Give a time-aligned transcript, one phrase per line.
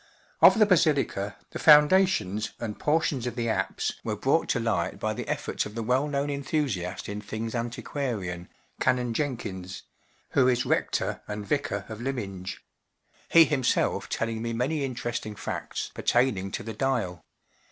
[0.41, 4.99] Of the basilica, the foundations and por¬ tions of the apse were brought to light
[4.99, 9.83] by the efforts of the well known enthusiast in things antiquarian, Canon Jenkins
[10.31, 12.63] (who is rector and vicar of Lyminge);
[13.29, 17.23] he himself telling me many interesting facts pertaining to the dial.